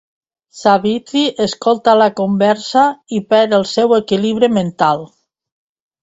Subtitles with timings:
[0.59, 2.85] Savithri escolta la conversa
[3.17, 5.05] i perd el seu equilibri mental.